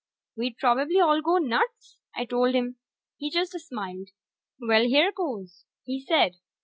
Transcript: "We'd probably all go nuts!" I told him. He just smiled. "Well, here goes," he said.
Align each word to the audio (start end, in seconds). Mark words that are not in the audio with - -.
"We'd 0.35 0.57
probably 0.57 0.99
all 0.99 1.21
go 1.21 1.37
nuts!" 1.37 1.99
I 2.15 2.25
told 2.25 2.55
him. 2.55 2.77
He 3.17 3.29
just 3.29 3.51
smiled. 3.51 4.09
"Well, 4.59 4.85
here 4.87 5.11
goes," 5.11 5.65
he 5.83 5.99
said. 6.01 6.37